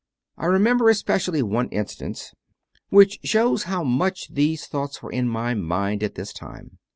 I 0.35 0.47
remember 0.47 0.89
especially 0.89 1.43
one 1.43 1.67
incident 1.69 2.33
which 2.89 3.19
shows 3.23 3.65
how 3.65 3.83
much 3.83 4.29
these 4.33 4.65
thoughts 4.65 5.03
were 5.03 5.11
in 5.11 5.29
my 5.29 5.53
mind 5.53 6.01
at 6.01 6.15
this 6.15 6.33
time. 6.33 6.79